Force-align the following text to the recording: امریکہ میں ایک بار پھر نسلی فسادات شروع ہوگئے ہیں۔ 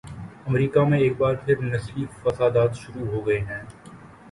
امریکہ 0.47 0.83
میں 0.89 0.99
ایک 0.99 1.17
بار 1.17 1.35
پھر 1.35 1.61
نسلی 1.63 2.05
فسادات 2.23 2.75
شروع 2.75 3.07
ہوگئے 3.07 3.39
ہیں۔ 3.39 3.63